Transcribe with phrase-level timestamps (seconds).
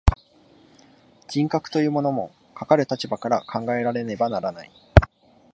[1.29, 4.71] 人格というものも、かかる立場から考えられねばならない。